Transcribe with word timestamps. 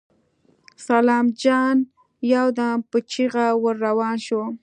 سلام 0.87 1.25
جان 1.41 1.77
يودم 2.31 2.77
په 2.89 2.97
چيغه 3.11 3.45
ور 3.63 3.75
روان 3.87 4.15
شو. 4.25 4.41